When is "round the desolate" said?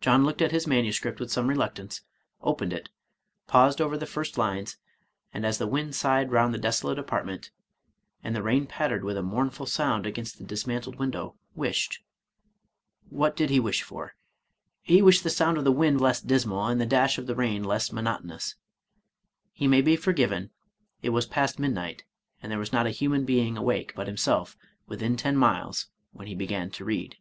6.32-6.98